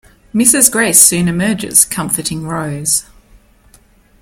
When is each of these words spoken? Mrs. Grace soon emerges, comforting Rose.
Mrs. 0.33 0.71
Grace 0.71 0.99
soon 0.99 1.27
emerges, 1.27 1.85
comforting 1.85 2.47
Rose. 2.47 3.05